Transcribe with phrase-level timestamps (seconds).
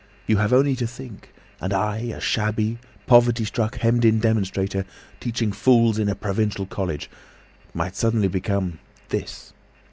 [0.25, 1.31] You have only to think!
[1.59, 4.83] And I, a shabby, poverty struck, hemmed in demonstrator,
[5.19, 7.07] teaching fools in a provincial college,
[7.75, 9.53] might suddenly become—this.